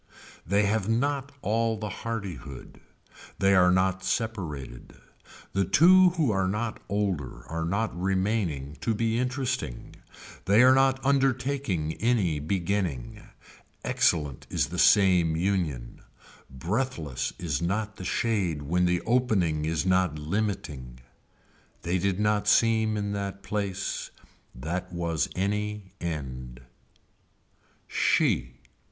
They 0.47 0.63
have 0.63 0.89
not 0.89 1.31
all 1.43 1.77
the 1.77 1.89
hardihood. 2.01 2.81
They 3.37 3.53
are 3.53 3.69
not 3.69 4.03
separated. 4.03 4.95
The 5.53 5.63
two 5.63 6.09
who 6.17 6.31
are 6.31 6.47
not 6.47 6.81
older 6.89 7.45
are 7.49 7.63
not 7.65 7.95
remaining 7.95 8.77
to 8.81 8.95
be 8.95 9.19
interesting. 9.19 9.97
They 10.45 10.63
are 10.63 10.73
not 10.73 10.99
undertaking 11.05 11.93
any 11.99 12.39
beginning. 12.39 13.21
Excellent 13.85 14.47
is 14.49 14.69
the 14.69 14.79
same 14.79 15.35
union. 15.35 16.01
Breathless 16.49 17.33
is 17.37 17.61
not 17.61 17.97
the 17.97 18.03
shade 18.03 18.63
when 18.63 18.85
the 18.87 19.01
opening 19.01 19.65
is 19.65 19.85
not 19.85 20.17
limiting. 20.17 20.99
They 21.83 21.99
did 21.99 22.19
not 22.19 22.47
seem 22.47 22.97
in 22.97 23.11
that 23.11 23.43
place. 23.43 24.09
That 24.55 24.91
was 24.91 25.29
any 25.35 25.93
end. 26.01 26.61
She. 27.87 28.61